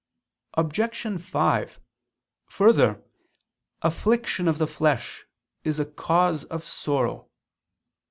Obj. 0.55 1.21
5: 1.21 1.79
Further, 2.47 3.03
affliction 3.83 4.47
of 4.47 4.57
the 4.57 4.65
flesh 4.65 5.25
is 5.63 5.77
a 5.77 5.85
cause 5.85 6.43
of 6.45 6.63
sorrow. 6.63 7.29